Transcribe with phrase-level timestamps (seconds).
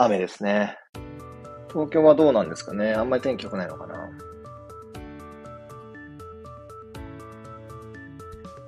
[0.00, 0.76] 雨ですね。
[1.72, 2.94] 東京はどうなんですかね？
[2.94, 4.08] あんまり天気良くないのかな？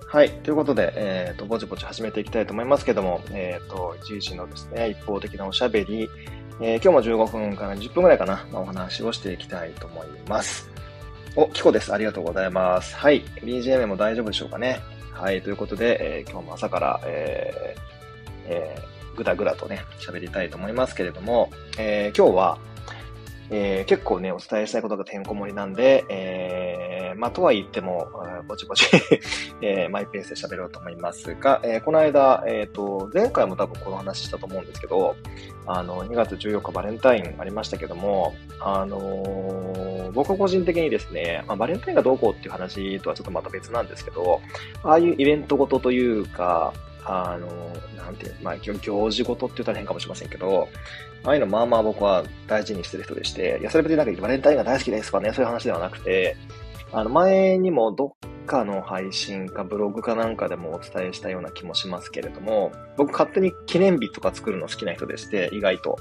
[0.08, 0.30] はい。
[0.42, 6.10] ということで、えっ、ー、と、ぼちぼち始めていきたいと思いますけども、えっ、ー、と、一時のですね、一方的なおしゃべり、
[6.60, 10.68] えー、今日も15分から10分ぐらいかな、まあ、お話をしていきたいと思います。
[11.36, 11.94] お、キコです。
[11.94, 12.96] ありがとうございます。
[12.96, 13.22] はい。
[13.36, 14.80] BGM も大丈夫でしょうかね？
[15.12, 15.40] はい。
[15.42, 17.76] ということで、え、今日も朝から、え、
[18.46, 22.58] えー、ぐだぐだとね、喋りたいと思いますけれども、えー、今日は、
[23.50, 28.08] えー、結構ね、お伝えしたいことがてんこ盛りなんで、えー、まあ、とは言っても、
[28.48, 28.86] ぼちぼち
[29.60, 35.16] えー、マイペースで喋ろうと思いますが、えー、この間、えっ、ー、と、前回も多分この話したと思うんですけど、
[35.66, 44.40] あの、2月14日バレンタインありましたけども、あのー、僕個人的にですね、まあ、バレンタインがどうこうっていう話とはちょっとまた別なんですけど、
[44.82, 46.72] ああいうイベントごとというか、
[47.04, 47.46] あの、
[47.96, 50.68] なんていう、まあ、行事ごとって言ったら変かもしれませんけど、
[51.24, 56.36] ああいうのまあまあ僕は大事にしてる人でして、いや、それ別になんかバレンタインが大好きですとかね、そういう話ではなくて、
[56.92, 65.98] あの、前にもどっかの配信かブログかなんかでもお伝えしたような気もしますけれども、僕勝手に記念日とか作るの好きな人でして、意外と。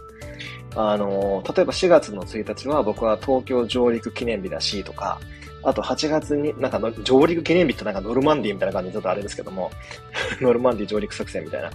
[0.76, 5.20] あの、例えば4月の1日は僕は東京上陸記念日だしとか、
[5.64, 9.72] あと8月に、なんか上陸記念日ってなんかノルマンディみたいな感じでちょっとあれですけども、
[10.42, 11.72] ノルマンディ上陸作戦みたいな。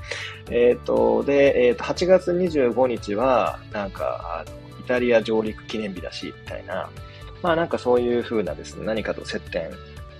[0.51, 6.89] えっ、ー、と、で、えっ、ー、と、8月25日は、なんか、あの、イタリア上陸記念日だし、みたいな。
[7.43, 9.71] まあなんかそういう風なですね、何かと接点、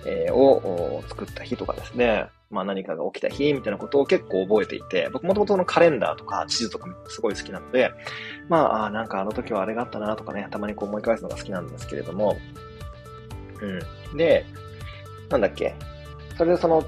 [0.05, 7.91] えー、を作った日とかですね、まあ何かが起きた日みたいなことを結構覚えていて、僕もともとのカレンダーとか地図とかすごい好きなので、
[8.47, 12.37] まあ、なんかあの時はあれがあったなとかね、たまにこう思い返すのが好きなんですけれども、
[13.61, 14.17] うん。
[14.17, 14.45] で、
[15.29, 15.75] なんだっけ。
[16.37, 16.83] それでその、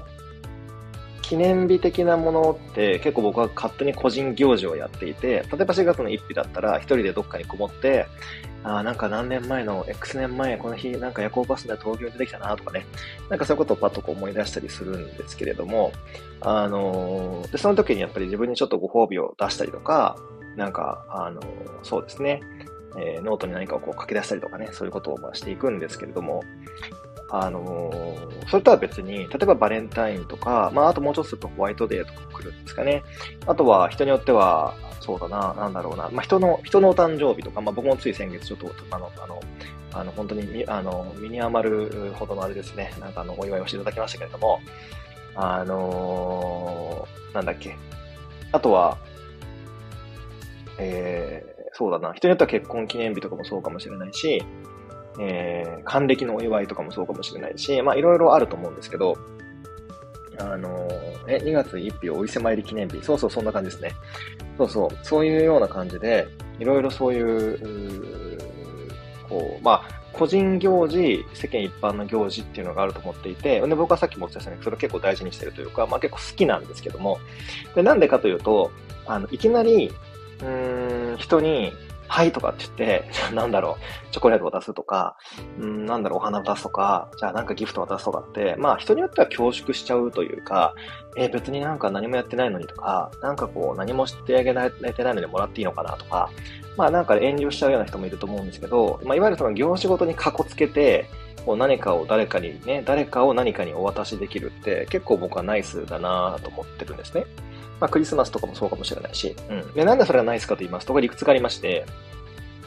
[1.28, 8.06] 記念日的なものって結構僕は勝手に個人行事をやっていて、例えば4月の1日だったら一人でどっかにこもって、
[8.64, 12.86] あなんか何年前の X 年前この日なんか夜行バスで東京に出てきたなとかね、
[13.28, 15.92] なんかそういうことをパッとこう思い出したりするんですけれども、
[16.40, 20.16] あのー、で、その時にやっぱり自分にちょっとご褒美を出したりとか、
[20.56, 21.44] なんか、あのー、
[21.82, 22.40] そうですね、
[22.96, 26.42] えー、ノートに何かをこう書き出したりとかね、そういうことをまあしていくんですけれども、
[27.30, 33.02] あのー、それとは別に、例えばバレンタインとか、まあ、あともうちょっとするとホワイトデーとか来るんですかね。
[33.46, 39.40] あとは人によっては、そうだな、なんだろうな、まあ、人の、人のお誕生日とか、まあ、僕もつい先月ちょっと、あの、あの、
[39.92, 44.60] あの、本当に、あの、身に余るほどのあれですね、なんかあの、お祝いをしていただきましたけれども、
[45.34, 47.76] あのー、なんだっけ。
[48.52, 48.96] あとは、
[50.78, 52.12] えー、そうだな。
[52.12, 54.42] 人によっては結婚記念日とかもそうかもしれないし、
[55.20, 59.16] えー、還暦のお祝いとかもそうかもしれないし、まあいろいろあると思うんですけど、
[60.40, 63.00] あのー、え、2月1日お伊勢参り記念日。
[63.00, 63.92] そうそう、そんな感じですね。
[64.56, 66.26] そうそう、そういうような感じで、
[66.58, 68.38] いろいろそういう、う
[69.28, 77.20] こう、まあ、個人行事、世間一般の行事っていうのがあると思っていて、で僕はさっきもお伝えしたように、それを結構大事にしてるというか、まあ結構好きなんですけども、
[77.76, 78.72] でなんでかというと、
[79.06, 79.92] あの、いきなり、
[80.40, 81.72] うーん、人に、
[82.10, 85.16] はいとかって言って、じゃあなんだろう、チョコレート渡すとか、
[85.60, 90.74] うん、なんだろう、お花渡すとか、じゃあなんかギフト渡すとかって、まあ人によっては恐縮しちゃうというか、
[91.16, 96.30] えー、別になんか何もやってないのにとか、なんかこう何もしてあげられてないのにもらっていいのかなとか、
[96.78, 101.10] まあなんか遠慮しちゃうような人もいると思うんですけど、まあいわゆるその業仕事にかこつけて、
[101.44, 107.26] こう何かを誰かにね、誰かを何かにお渡しできるって結構僕はナイスだなと思ってるんですね。
[107.80, 109.72] まあ、クリスマスとかもそうかもしれないし、うん。
[109.74, 111.86] で、なんでそれがナイスかと言いますと、これ理屈がありまして、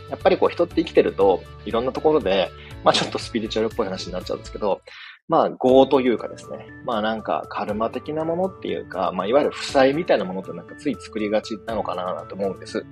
[0.10, 2.50] やっぱりこう人って生きてると、いろんなところで、
[2.84, 4.82] まあちょっとスピリチュアルっぽい話になっちゃうんですけど、
[5.28, 12.86] まあ業というかですね、まあなんかカルマ的なものっていうか、まあいわゆる負債みたいなものってなんかつい作りがちなのかなと思うんです。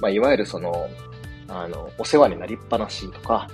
[0.00, 0.88] まあいわゆるその、
[1.48, 3.48] あの、お世話になりっぱなしとか、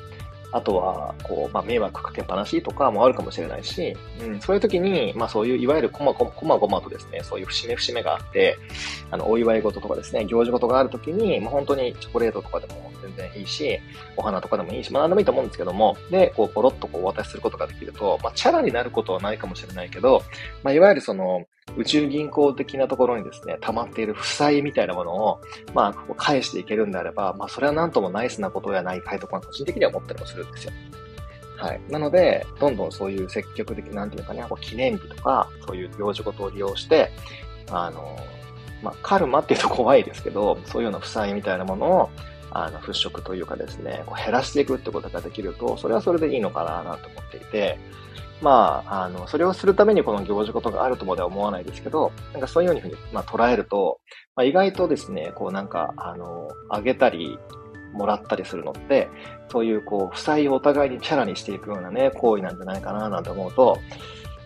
[0.52, 8.58] あとは、こう、まあ、迷惑かけっぱなしとかもあるかもしれないし、うん、そういう時に、まあ、そういう、いわゆるこまこまごまとですね、そういう節目節目があって、
[9.10, 13.80] あの、お祝い事とかですね、行事事がある時に、まあ、本当にチョコレートとかでも全然いいし、
[14.16, 20.22] お花とかでもいいし、まあ、何でもいいと思うんですけども、で、こう、ポロッとこう、お渡しすることができると、まあ、チャラになることはないかもしれないけど、
[20.62, 25.40] まあ、いわゆるその、宇宙銀行的なところにですね、溜まっている負債みたいなものを、
[25.74, 30.72] まあ、返していけるんであれば、まあ、それはなんともナイスなことやないかいとか、個人的には思ったりもするんですよ。
[31.56, 31.80] はい。
[31.88, 37.10] なので、どんどんそういう積極的、なんていうかね、こう記念日とか、そういう行事事を利用して、
[37.70, 38.18] あの、
[38.82, 42.10] まあ、カルマっていうと怖いですけど、そういうような負債みたいなものを、
[42.50, 47.78] あの、払拭というかですね、こう減らしていくってことができると、それはそれでいいのかな、なんて思っていて、
[48.42, 54.00] まあ、あの、それをするためにこの行事ことがあるとまでは思わないですけど、なんかそういうふうに、まあ、捉えると、
[54.34, 57.38] まあ、意外とですね、こうなんか、あの、あげたり、
[57.92, 59.08] もらったりするのって、
[59.50, 63.78] そういうこう、負債をお互いにチャラにしていくようなね、行為なんじゃないかななんて思うと、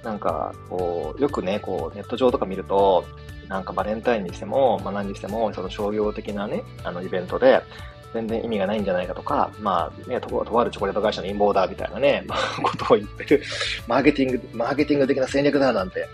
[0.03, 3.05] なんか、こう、よくね、こう、ネット上とか見ると、
[3.49, 7.63] なんかバレンタインにしても、まあ何にしても、その商業的なね、あのイベントで、
[8.17, 13.43] 全然意味がないんじゃないかとか、まあね、ととあるチョコレート会社の陰謀だみたいなね、まあ、ことを言ってる、
[13.87, 16.09] マーケティング、マーケティング的な戦略だなんて、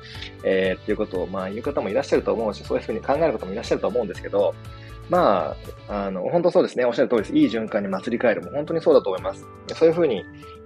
[0.44, 4.54] えー、っていうことを、まあ言う方もいらっしゃると思うし、そういうふうに考える方もいらっしゃると思うんですけど、
[5.10, 5.54] ま
[5.88, 6.84] あ、あの、本当そうですね。
[6.84, 7.34] おっしゃる通りです。
[7.34, 8.42] いい循環に祭り変える。
[8.42, 9.46] も本当にそうだと思います。
[9.74, 10.24] そういうふうに、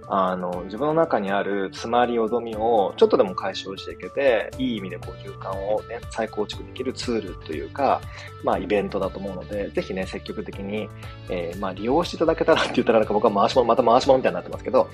[0.09, 7.99] あの、自分の中にある詰まりよどみをちょっとでも解消していけて、いい意味でこう循環をね、再構築できるツールというか、
[8.41, 10.87] まあイベントだと思うので、ぜひね、積極的に、
[11.29, 14.89] えー、まあ利用していただけたらって言ったらなんか僕は回し物、また回し物みたいになってますけど、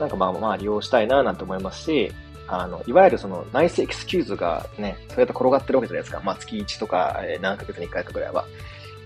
[0.00, 2.10] なんかまあまあ利用したいななんて思いますし、
[2.46, 6.22] あの、いわゆるそのナイスエクスキューズがね、そうやって転がってるわけじゃないですか。
[6.24, 8.46] まあ月1とか、え、何ヶ月に1回かぐらいは。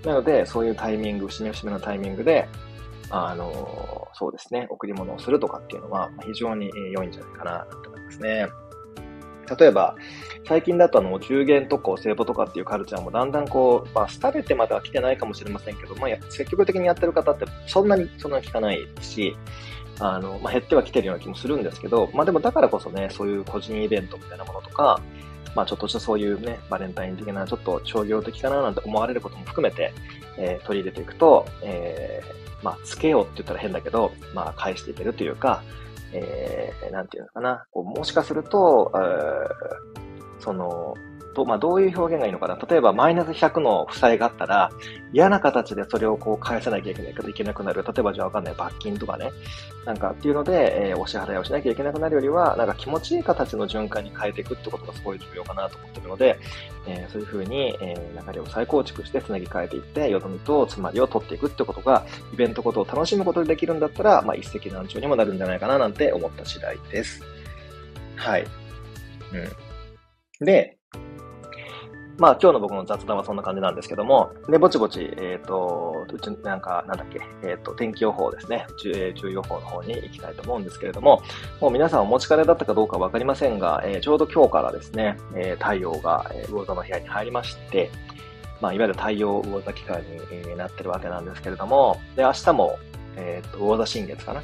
[0.04, 2.48] なので、そういうタイミング、節目節目のタイミングで、
[3.10, 8.46] あの、そうですね、贈り物をするとかっていうのは、非常に良いんじゃないかな、と思いますね。
[9.58, 9.96] 例えば、
[10.46, 19.36] 最近だとあの、中元とかお歳暮とかっていうカルチャーもだんだんこう、まあ、廃れてまでは来てないかもしれませんけど、まあ、積極的にやってる方ってそんなに、そんなに聞かないし、
[20.00, 25.00] あの、まあ、減っては来てるような気もするんですけど、まあでもだからこそね、そういう個人イベントみたいなものとか、
[25.58, 29.92] まあちょっとしたそういうね、バレンタイン的なちょっと商業的かななんて思われることも含めて、
[30.36, 35.64] えー、取り入れていくと、えー、まあつけようって言ったら変だけど、まあ返していけるというか、
[36.12, 40.94] えー、なんていうのかな、こうもしかすると、えー、その、
[41.38, 42.56] と、まあ、どういう表現がいいのかな。
[42.56, 44.70] 例えば、マイナス100の負債があったら、
[45.12, 47.84] 嫌な形でそれをこう返さなきゃいけないいけなくなる。
[47.84, 49.30] 例えば、じゃあわかんない、罰金とかね。
[49.86, 56.38] なんかっていうので、えー、お支払いをしなきゃいけなくなるよりは、なんか気持ちいい形の循環に変えていくってことがすごい重要かなと思ってるので、
[56.88, 67.22] えー、そういうふうに、えー、流れを再構築して繋ぎ替えていって、よどみと詰まりを取っていくってことが、イベントことを楽しむことでできるんだったら、まあ、一石何鳥にもなるんじゃないかななんて思った次第です。
[68.16, 68.46] はい。
[70.40, 70.44] うん。
[70.46, 70.77] で、
[72.18, 81.22] まあ今日の僕の雑談はそんな感じなんですけども、で、ぼちぼち、えっ、ー、と、うち、なんか、なんだっけ、えっ、ー、と、天気予報ですね、中、中予報の方に行きたいと思うんですけれども、
[81.60, 87.90] もう皆さんお持ち帰りだったかどうかわかりませんが、えー、ちょうど今日からですね、え太陽が、え魚座の部屋に入りまして、
[88.60, 92.78] まあ、いわゆる太陽魚座期間に、なってるわけなんですけれども、で、明日も、
[93.18, 94.42] えっ、と、魚座新月かな？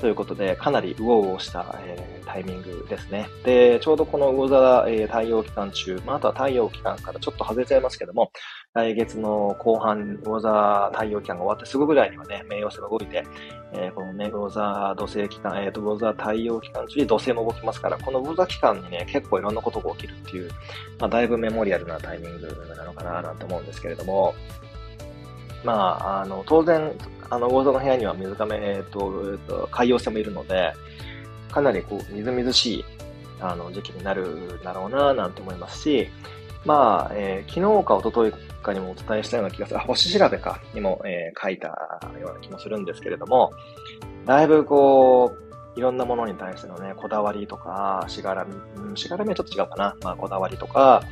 [0.00, 3.28] ということで、かなりウォウウォした、えー、タイミングですね。
[3.44, 8.32] で、ちょうどこの魚座、えー、太陽期間中、まあ、あとは太陽期間からちょっと外れちゃいますけども、
[8.74, 13.24] 来月の後半、魚座太陽期間が終わってすぐぐらいにはね、冥王星が動いて、
[13.72, 20.50] えー、このね、魚座土星期間、えっ、ー、と、魚座太陽期間中に土星も動きますから、この魚座期間にね、結構いろんなことが起きるっていう、
[20.98, 24.34] まあ、だいぶメモリアルなタイミングなのかな、なんて思うんですけれども、
[25.64, 26.92] まあ、あの、当然、
[27.32, 30.74] あの、魚座の部屋には水亀、えっ、と、えー、と、海洋性もいるので、
[31.50, 32.84] かなりこう、みずみずしい、
[33.40, 36.10] あの、時期になるだろうな、なんて思いますし、
[36.66, 41.68] まあ、えー、昨日か一昨日かにもお伝えしたような気がする、あ、星調べか、にも、えー、書いた
[42.20, 43.50] ような気もするんですけれども、
[44.26, 49.96] だいぶこう、いろんなものに対してのね、こだわりとか、しがらみ、うん、しがらみはちょっと違うかな。
[50.02, 51.02] まあ、こだわりとか、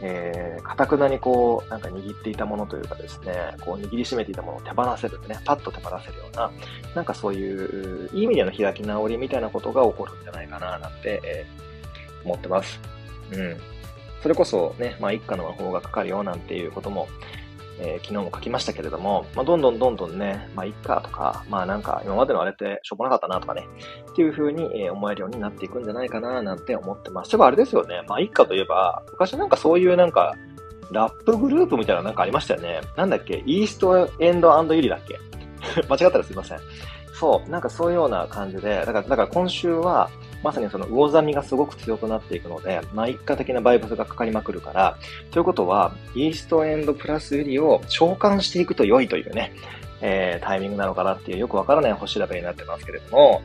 [0.00, 6.50] えー、かたくなにこう、なんか握っていたものというかですね、こう握りしめていたものを手放せるね、パッと手放せるような、
[6.94, 12.80] なんかそういう、いい意味での開き直りみたいなことが起こるんじゃないかな、なんて、えー、思ってます。
[13.32, 13.56] うん。
[14.22, 17.08] それこそね、まあ一家の魔法がかかるよ、なんていうことも、
[17.80, 23.66] えー、昨日も書きましたけれども、まあ、どんどんどんどんね、まあ、いっかとか、まあなんか今までのあれってしょうもなかったなとかね、
[24.10, 27.30] っていう風に、思えるようになっていくんじゃないかななんて思ってます。
[27.30, 30.34] そういえばあれですよね、まあいっかといえば、昔なんかそういうなんか、
[30.92, 32.80] ラップグループみたいななんかありましたよね。
[32.96, 35.18] なんだっけイーストエンドユリだっけ？
[35.88, 36.58] 間違ったらすいません。
[37.14, 40.10] そう、なんかそういうような感じで、だから、だから今週は、
[40.44, 44.98] まさにその魚座みがすごく強くなっていくので、まあ一家的なバイブスがかかりまくるから、
[45.30, 49.54] ということは、イーストエンドプラスユリを召喚していくと良いというね、
[50.02, 53.42] えー、タイミングなのかなっていうよくわからない星調べになってますけれども、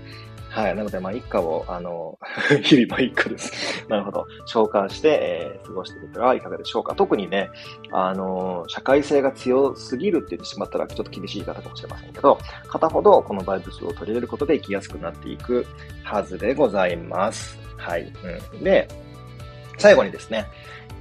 [0.49, 0.75] はい。
[0.75, 2.17] なので、まあ、一家を、あの、
[2.63, 3.85] 日々、まあ、一家です。
[3.87, 4.25] なるほど。
[4.45, 6.95] 召喚して、えー、過ごしてみてはいかがでしょうか。
[6.95, 7.49] 特にね、
[7.91, 15.67] あの、社会性が強すぎるって言ってしまったら、ちょっと厳しい言い方かもしれませんけど、片ほどこのバイブスを取り入れることで生きやすくなっていく
[16.03, 17.59] はずでございます。
[17.77, 18.11] はい。
[18.53, 18.63] うん。
[18.63, 18.87] で、
[19.77, 20.47] 最後にですね、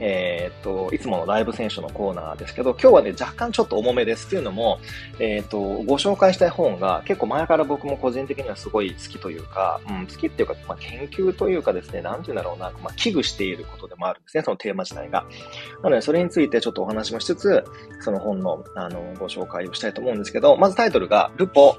[0.01, 4.79] えー、っと、いつものライブ選手のコーナーですけど、今日はね、若干ちょっと重めですっていうのも、
[5.19, 15.25] えー、っと、ご紹介したい本が結構前から僕も個人的にはすごい好きというか、うん、好きっていうか、まあ、研究というかですね、なんていうんだろうな、まあ、危惧していることでもあるんですね、そのテーマ自体が。
[15.83, 17.65] なので、それについてちょっとお話もしつつ、
[18.01, 21.77] その本の、あの、ご紹介をしたいと思うんですけど、まずタイトルが、ルポ、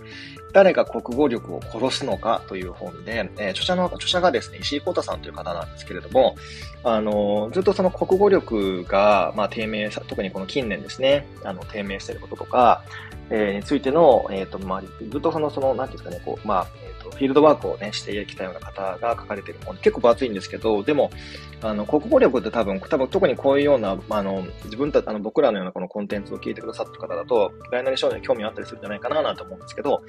[0.51, 6.35] 誰が国語力を殺すのかという本で、えー、著者の、著者がですね、石井幸太さんという方なんですけれども、
[6.83, 12.83] あの、ずっとその国語力が、まあ、低迷さ、特にこの近年ですね、あの、低迷していることとか、
[13.29, 21.11] えー、についての、えっ、ー、と、まあ、ずっとその、その、なんていうんですかね、こう、まあ、えっ、ー、フィールドワークをね、してきたような方が書かれている本、結構分厚いんですけど、でも、
[21.61, 30.01] あの、国語力って多分、多分、特にこういうような、あの、自分たち、あの、僕らのようなこのコンテンツを聞いてくださってる方だと、大なり少年に興味あったりするんじゃないかな、なんて思うんですけど、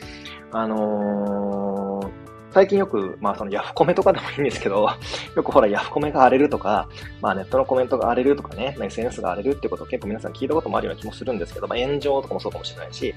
[0.53, 4.89] あのー最近よく、まあそのヤフコメとかでもいいんですけど、
[5.37, 6.89] よくほらヤフコメが荒れるとか、
[7.21, 13.15] まあネットのコメントが荒れるとかね、SNS が荒れるってことを結構皆さん聞いたこともあるような気もするんですけど、まあ炎上とかもそうかもしれないし、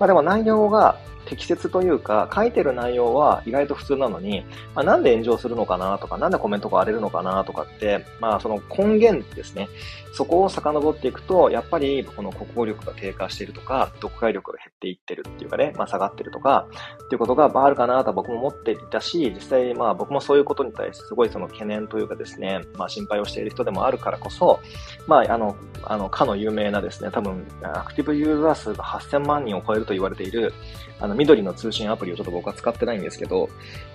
[0.00, 9.68] まあでも内容が適切というか、書いてる内容は意外と普通なのに、まあ、なんで炎上するのかなとか、なんでコメントが荒れるのかなとかって、まあその根源ですね。
[10.12, 16.66] そこを遡っていくと、やっぱりこの国語力が低下しているとか、読解力が減っていってるっていうかね、まあ下がってるとか、
[17.04, 24.58] っていうことがあるかなと僕も思っていたし、実際まあ僕もそういうことに対してすごいその懸念というかですね、まあ心配をしている人でもあるからこそ、
[25.06, 30.54] まああの、あの、かの有名なですね、多分アクティブユーザー数が8000万人を超えると言われている、
[31.00, 33.48] あの、緑の通信アプリをちょっと僕は使ってないんですけど、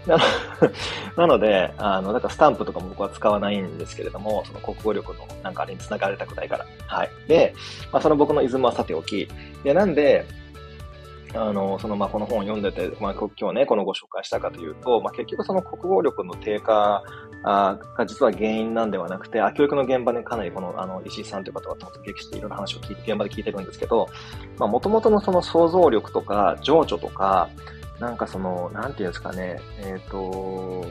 [0.05, 0.23] なの
[1.15, 6.65] なので、あの、だかスタンプとかも僕は使わないんですけれども、その国語力のなんかあれに繋がれたくないから。
[6.87, 7.09] はい。
[7.27, 7.53] で、
[7.91, 9.29] まあ、その僕のイズムはさておき、
[9.63, 10.25] で、なんで、
[11.35, 17.03] あの、その、ま、この本を読んでて、まあ、今日ね、このご紹介したかというと、まあ、結局その国語力の低下
[17.43, 24.07] が実は原因なんではなくて、あ教育の現場でかなりこの、あの、石井さんという方が突撃していろんな話を聞いて、現場で聞いてるんですけど、
[24.57, 27.49] まあ、元々のその想像力とか、情緒とか、
[27.99, 30.85] なんかその、なんていうんですかね、えっ、ー、と、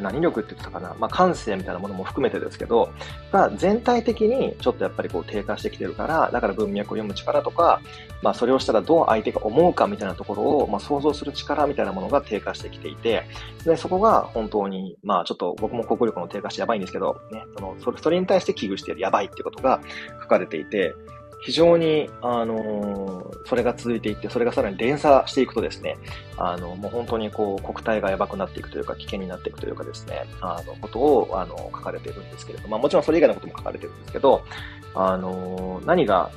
[0.00, 2.90] 何力って言ってたかな、まあ、感性みたいなものも含めてですけど、
[3.30, 7.80] が全体的にちょっとやっぱりこう低下してきてるから、だから文脈を読む力とか、
[8.22, 13.24] まあ、それをしたらどう相手が思うかみたいなところを、まあ、想像する力みたいなものが低下してきていて、
[13.64, 19.80] で、そこが本当に、まあ、ちょっと僕も国力の低下してやばいんですけど、ね、その、それ、それに対して危惧しているやばいってことが
[20.22, 20.94] 書かれていて、
[21.42, 25.96] 非常に、あのー、それが続いていって、それがさらに連鎖していくとですね、
[26.36, 34.44] あの、もう本当にこう、国体がやばくなっていくというか、危険になっていくというかですね、あの、ことを、あの、書かれているんですけれど、まあもちろんそれ以外のことも書かれてるんですけど、
[34.94, 36.30] あのー、何が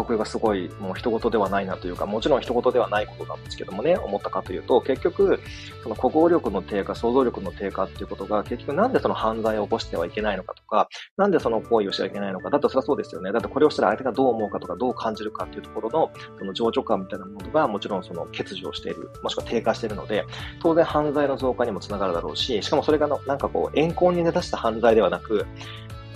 [0.00, 5.38] 僕がすごいもう人事ではないなというか、もちろん人事ではないことなんですけどもね、思ったかというと、結局、
[5.82, 10.88] その国語力の低下、想像力の低下っていうことが、結局なんでその犯罪を起こしてはいけないのかとか、
[11.18, 13.30] なんでその行為をしてはいけないのか、だってそれはそうですよね。
[13.30, 20.24] だってこれをしたら相手がどう思うかとか、どう感じるかっていうところの、その情緒感みたいなものが、もちろんその欠如している、もしくは低下しているので、
[20.62, 25.44] 当然犯罪の増加にもつながるだろうし、しかもそれがのなんかこう、怨恨に根ざした犯罪ではなく、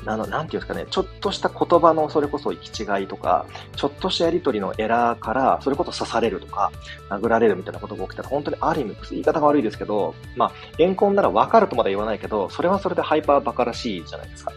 [0.06, 3.46] あの、なんていうんですかね、ちょっとした言葉のそれこそ行き違いとか、
[3.76, 6.72] ちょっとしたやりとりのエラーから、それこそ刺されるとか、
[7.08, 14.52] 殴られるみたいなことが起きたら、本当にある意味、言い方が悪いですけど、まあ、怨恨なら分かるとまで言わないけど、それはそれでハイパーバカらしいじゃないですか。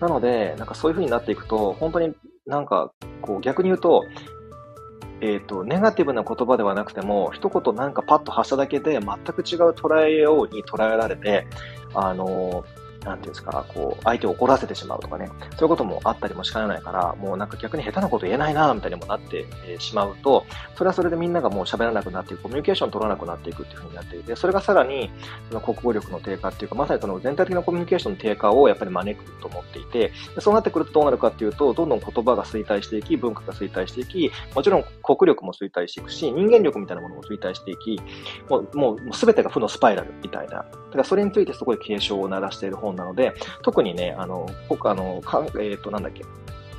[0.00, 2.14] なので、なんかそういう風になっていくと、本当に
[2.46, 4.04] なんか、こう逆に言うと、
[5.20, 11.46] えっ、ー、と、ネガティブな言葉ではなくても、一言なんかパッと発しただけで全く違う捉えように捉えられて、
[11.94, 12.64] あの
[13.04, 19.46] なんていうんですか、こう、相手を怒らせてしまうとかね、そういうこともあったりもしかねないから、もうなんか逆に下手なこと言えないな、みたいにもなって
[19.78, 25.10] しまうと、それはそれでみんながもう喋らなくなっていく、コミュニケーション取らなくなっていくっていう風になっていて、それがさらに、
[25.48, 38.00] その国語力の低下っていうか、まさにその全体的なコミュニケーションの低下をやっぱり招くと思っていて、そうなってくるとどうなるかっていうと、どんどん言葉が衰退していき、文化が衰退していき、もちろん国力も衰退していくし、人間力みたいなものも衰退していき、
[38.48, 40.64] もう、もう全てが負のスパイラルみたいな。
[40.88, 46.24] だからそれについてすごい警鐘を鳴らしている本なので、特にね、あの、僕あの、かえっ、ー、と、なんだっけ、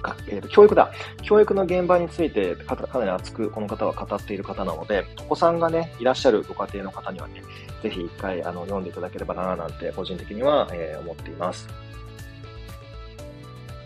[0.02, 0.92] かえーと、教育だ。
[1.22, 7.44] 教育の現場についてかなり熱くこの方は語っている方なので、お子さんがね、いらっしゃるご家庭の方にはね、
[7.84, 11.68] ぜひ一回あの読んでいただければななんて個人的には、えー、思っています。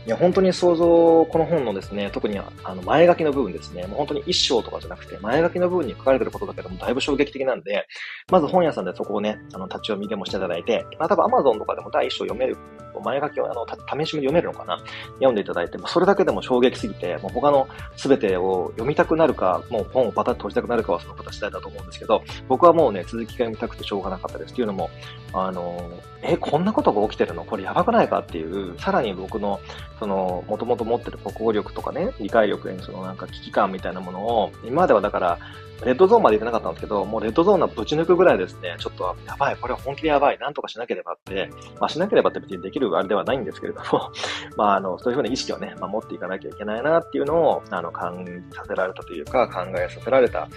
[0.05, 0.85] いや、本当に想像、
[1.25, 7.87] この本のですね、特にあの前書きの部分ですね、もう本当に一章とかじゃなくて、前書きの部分に書かれてることだけどもだいぶ衝撃的なんで、
[8.29, 12.57] まず本屋さんでそこをね、あの、立ち読みでもしていただいて、まあ多分 Amazon とかでも第一章読める
[13.01, 13.65] 前書きをあの、
[14.05, 14.77] 試しに読めるのかな？
[15.15, 24.53] 読んでいただいて、もそれだけでも衝撃すぎて、もう他の全てを読みたくなるか、もう本をパタッと閉じたくなるかはその方次第だと思うんですけど、僕はもうね、続きが読みたくてしょうがなかったです。
[24.53, 24.89] っていうのも、
[25.33, 25.89] あの、
[26.21, 27.43] え、こんなことが起きてるの？
[27.43, 28.19] これやばくないか？
[28.19, 29.59] っていう、さらに僕の、
[29.99, 35.39] その、もともと持ってる国語力とかね、理解力にそのなんか危機感みたいなものを、今まではだから、
[35.83, 44.11] レッドゾーンまで行ってなかったんですけど、もうレッドゾーンのぶち抜くぐらいですね、ちょっとやばい、これは本気でやばい、なんとかしなければって、まあしなければって別にできるあれではないんですけれども、
[44.57, 50.47] まああの、そういうふうな意識をね、まあ、持っていかなきゃいけないなっていうのを、あの、感じさせられたというか、考えさせられた、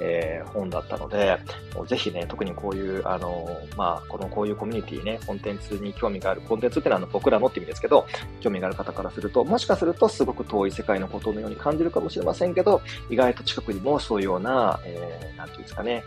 [0.00, 1.38] えー、本だったので、
[1.74, 8.06] もうぜひね、特にこういう、あの、まあ、このこういうコミュニティね、コンテンツに興味がある、コンテンツっていうのはあの僕らのって意味ですけど、
[8.40, 12.80] 興味がある方からすると、もしかするとすごく遠い世界のことのように感じるかもしれませんけど、
[13.10, 16.04] 意外と近くにもそういうような、えー、なんていうんですかね、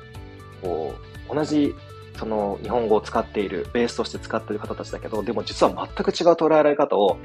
[0.62, 0.94] こ
[1.30, 1.76] う、同じ
[2.22, 7.18] その日本語を使っている、ベースとして使っている方たちだけど、でも実は全く違う捉えられ方を、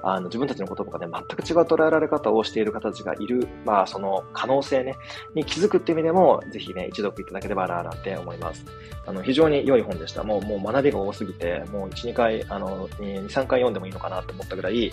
[0.00, 4.94] あの自分たちの言葉がね、全く違う捉えられ方をしている方たちがいる、まあその可能性ね、
[5.34, 8.64] に気づくっていう意味でも、ぜひね、一読いただければななんて思います。
[9.06, 10.22] あの、非常に良い本でした。
[10.22, 14.92] もう、もう学びが多すぎて、もう1、2回、あの、2、3回読んでもいいのかなって思ったぐらい、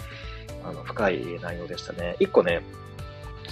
[0.64, 2.16] あの、深い内容でしたね。
[2.20, 2.64] 1個ね、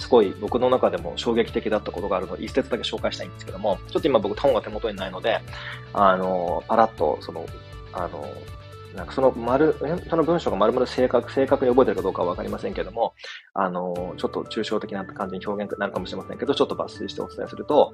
[0.00, 5.40] すごい僕の中でも衝撃的だったことがあるので、一節だけ紹介したいんですけども、ちょっと今僕本が手元にないので、
[5.92, 7.44] あの、パラッと、その、
[7.92, 8.24] あの、
[8.96, 9.76] なんかその丸、
[10.08, 13.14] その文章が丸々正確、正確に覚えてるかどうかはわかりませんけども、
[13.52, 17.92] あの、ちょっと抽象的な感じに表現になるかもしれませんけど、ちょっと抜粋してお伝えすると、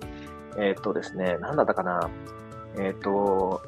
[0.56, 2.08] えー、っとですね、なんだったかな、
[2.78, 3.62] えー、っと、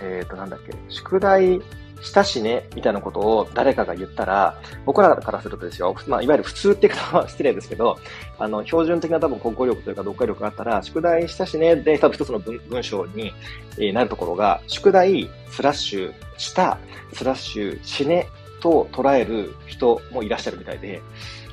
[0.00, 1.60] えー、っと、なんだっけ、宿題
[2.00, 7.98] したしね、みたいなことを誰かが言ったら、僕らからするとですよ、まあ、いわゆる普通って言い方は失礼ですけど、
[8.38, 13.32] あの、標準的な多分国語力というか読解力があったら、宿題したしね、で、多分一つの文章に、
[13.92, 16.78] なるところが、宿題、スラッシュ、した、
[17.12, 18.28] スラッシュ、しね、
[18.60, 21.02] と捉える人もいらっしゃるみたいで、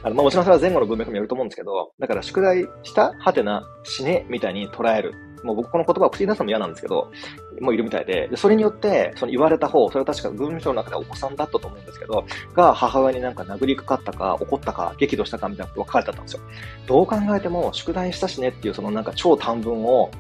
[0.04, 5.14] あの、まあ、もちろんそれは前後の文脈もよると思うんですけど、だから宿題した、はてな、しね、みたいに捉える。
[5.44, 7.12] もう僕この言葉を口に出すのも嫌なんですけど、
[7.60, 16.42] もういるみたいで、でそれによって、その言われた方、それは確か文章の中でお子さんだったと思うんですけど、が母親になんか殴りかかったか、怒ったか、激怒したかみたいなことが書かれてたんですよ。
[16.88, 20.12] どう考えても、宿題したしねっていうそのなんか超短文を、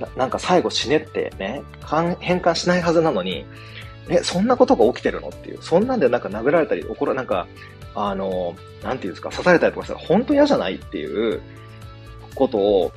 [0.00, 1.62] ななんか最後死ねってね、
[2.20, 3.44] 変換しないはずなのに、
[4.08, 5.62] え、そんなことが起きてるのっていう。
[5.62, 7.46] そんなんでなんか殴られたり、怒ら、なんか、
[7.94, 11.40] あの、なんていうんですか、刺されたりとかしたら本当嫌じゃないっていう
[12.34, 12.92] ことを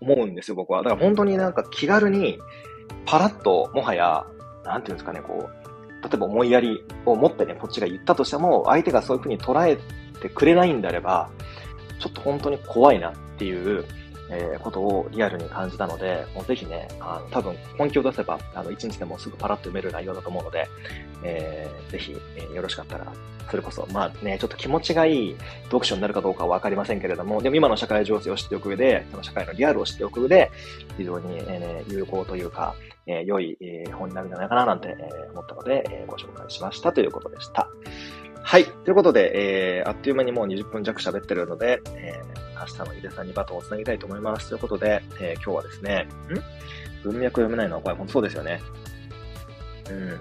[0.00, 0.82] 思うんですよ、僕は。
[0.82, 2.38] だから本当になんか気軽に、
[3.06, 4.26] パラッと、もはや、
[4.64, 9.78] なんていうんですかね、こう、例えば思いやりを持ってね、こっちが言ったとしても、相手がそういうふうに捉え
[10.20, 11.30] てくれないんであれば、
[11.98, 13.84] ちょっと本当に怖いなっていう、
[14.30, 20.68] えー、ことをリアルに感じたので、もうぜひね、あの多分本気を出せば、あの、一日でもすぐパラッと読める内容だと思うので、
[21.22, 23.12] えー、ぜひ、えー、よろしかったら、
[23.50, 30.50] それこそ、まあね、ちょっと気持ちがいい読書になるかどうかはわかりませんけれども、でも今の社会情勢を知っておく上で、その社会のリアルを知っておく上で、
[30.96, 32.74] 非常に、えー、有効というか、
[33.06, 37.68] えー、良い、えー、本になるんじゃないかななんて、えー、思ったので、えー、ご紹介しましたということでした。
[38.42, 38.64] はい。
[38.64, 44.48] ということで、えー、あっという間にもう20分弱喋ってるので、えー、明日の井出さんにバトンをつなぎたいと思います。
[44.48, 47.08] ということで、えー、今日はですね、ん？
[47.08, 48.60] 文脈読めないのはこれ本当そうですよね。
[49.90, 50.08] うん。
[50.08, 50.12] い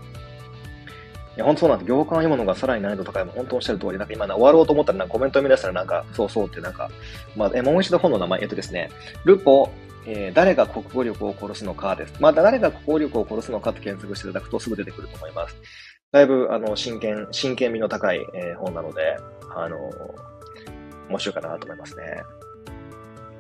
[1.36, 1.86] や、本当そうなんで。
[1.86, 6.89] 行間を読むのがさらに難易度高いも本当おっしゃる通り、なんか今、終わろうと思ったらなんかコメント読み出したらなんか、そうそうってなんか、
[7.36, 8.89] まあ、えもう一度本の名前、えっとですね、
[9.25, 9.69] ルポ、
[10.06, 12.13] えー、誰が国語力を殺すのかです。
[12.19, 15.56] まあ、誰が国語力を殺すのかって検索していただくとすぐ出てくると思います。
[16.12, 19.17] だいぶ、あの、真剣、真剣味の高い、えー、本なので、
[19.56, 20.38] あのー、
[21.10, 22.24] 面白いかなと思いますね。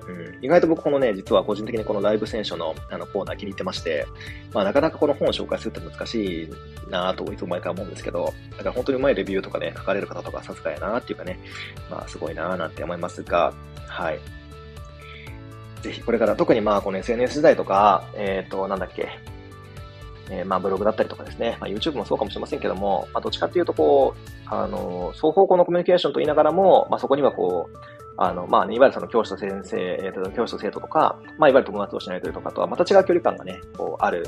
[0.09, 4.07] うん、意外と僕このね、実は個人的にこのライブ選手のあのコーナー気に入ってまして、
[4.53, 6.49] まあなかなかこの本を紹介するって難しい
[6.89, 11.39] なぁといつも毎回思うんですけど、だから本当にうまいレビューとかね、書かれる方とかさすがやなっていうかね、
[11.91, 13.53] まあすごいなぁなんて思いますが、
[13.87, 14.19] はい。
[15.83, 19.09] ぜひこれから特にまあこの SNS 時代とか、えっ、ー、と、なんだっけ、
[20.29, 27.77] えー、まあブログだったりとかですね、まあ、YouTube もそうかもしれませんけども、まあ、どっちかっていうとこう、あの、双方向のコミュニケーションと言いながらも、まあ、そこにはこう、
[28.21, 34.27] あの、まあ、ね、いわゆるその教師と先生、えー、教師と生徒とか、まあ、いわゆる友達同士のやりとりとかとはまた違う距離感がね、こう、ある、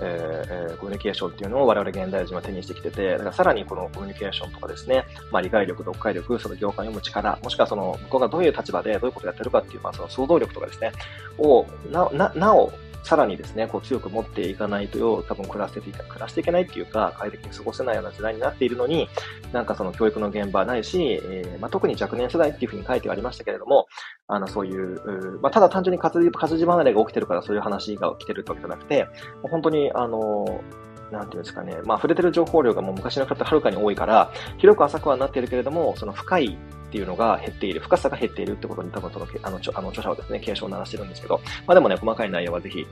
[0.00, 10.90] えー、コミュニケーションっていうのを我々現代人は手にしてきてて、だからさらにこのコミュニケーションとかですね、まあ、理解力、読解力、その業界を読む力、もしくはその、向こうがどういう立場でどういうことをやってるかっていう、まあ、その想像力とかですね、
[11.38, 19.08] を、な、な、なお、さらにですね、こう強く持っていかないと、多分暮らしてい暮らしていけないっていうか、快適に過ごせないような時代になっているのに、
[19.52, 23.86] なんかその教育の現場ないし、えー、まあ、特に若年世代っていうふうに書いてありましたけれども、
[24.26, 29.06] あの、そういう、まあ、ただ単純に活字、活字離れが起きてるからそういう話が起きてるってわけじゃなくて、
[29.42, 30.62] 本当に、あの、
[31.10, 36.58] なんていうんですかね、まあ、触れてる情報量がもう昔の方はるかに多いから、広く浅くはなっているけれども、その深い
[36.88, 42.86] っていうのが減っている、深さが減っているってことに多分その、あの、あの著者はですね、警鐘を鳴らしてるんですけど、まあでもね、細かい内容はぜひ、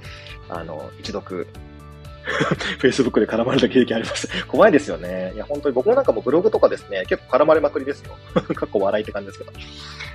[0.48, 1.46] あの、一読
[2.78, 4.28] Facebook で絡まれた経験あります。
[4.46, 5.32] 怖いですよね。
[5.34, 8.16] いや、本当に僕もなんかもうブログとかですね、結構絡まれまくりですよ。
[8.54, 9.52] かっこ笑いって感じですけど。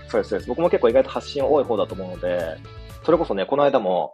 [0.07, 0.47] そうです、そうです。
[0.47, 2.57] 僕も結構意外と発信多い方だと思うので、
[3.03, 4.13] それこそね、この間も、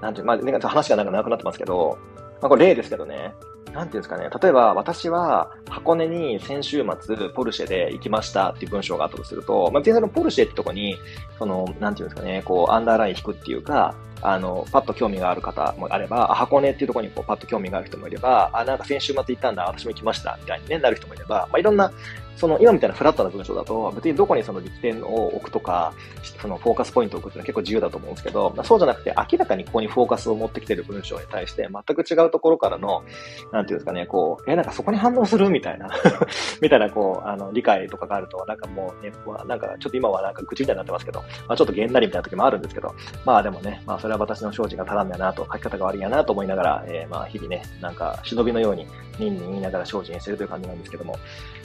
[0.00, 1.98] なんていう、まあ、ね、話がなんか長くなってますけど、
[2.40, 3.32] まあ、これ例ですけどね、
[3.74, 10.96] なんていうんですかね、例えば私は箱根に先週末ポルシェで行きましたっていう文章があったとすると、まあ、別にそのポルシェってとこに、
[11.40, 21.92] その、なんていうんですかね、こう、アンダーライン引くっていうか、あの、パッと興味がある方もあれば、箱根っていうところにこうパッと興味がある人もいれば、あ、なんか先週末行ったんだ、私も行きました、みたいに、ね、なる人もいれば、まあ、いろんな
[22.36, 25.92] その今みたいなフラットな文章だと、別にどこにその力点を置くとか、
[26.40, 33.04] そのフォーカスポイントを置くっていうのは結構自由だと思うんですけど、そうじゃなくて明らかにここにフォーカスを持ってきてる文章に対して全く違うところからの、
[33.52, 35.88] なんていうんですかね、こう、え、なんかそこに反応するみたいな
[36.60, 39.12] みたいなこう、あの、理解とかがあると、なんかもうね、
[39.46, 42.94] なんかちょっと今はなんか愚痴みたいになってますけど、まあちょっとげんなりみたいな時もあるんですけど、
[43.24, 48.86] まあでもね、まあそれは私の精進が足らんだなと、書き方が悪いやなと思いながら、えー、まあ日々ね、なんか忍びのように、
[49.18, 51.16] ニンニン言いながら精進してるという感じなんですけども、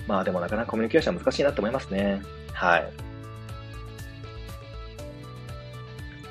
[0.07, 2.21] まあでもなかなかコミュニケーション難しいなと思いますね。
[2.53, 2.91] はい。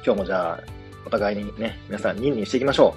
[0.04, 2.94] 今日もじゃあ、お互いにね、皆さん、ニンニンしていきましょ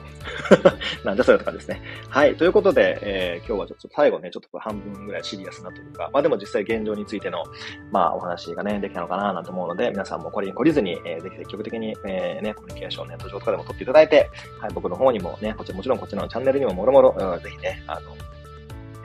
[1.04, 1.06] う。
[1.08, 1.82] なんじゃそれとかですね。
[2.10, 2.36] はい。
[2.36, 7.44] ということで、えー、今日はちょっと最後ね、ちょっと半分ぐらいシリアスなというか、まあでも実際現状についての、
[7.92, 18.16] まあお話がね、できたのかななんて思うので、皆さんもこれに懲りずに、えー、ぜひ積極的に、えー、ね、コミュニケーションネット上とかでも取っていただいて、はい、僕の方にもね、こちらもちろんこちらのチャンネルにももろもろ、ぜひね、あの、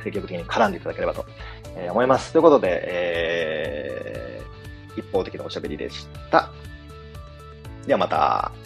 [0.07, 1.27] 積極的に絡んでいただければと、
[1.77, 2.33] え思います。
[2.33, 6.51] ということで、えー、一方的なおしゃべりでした。
[7.87, 8.65] ではまた。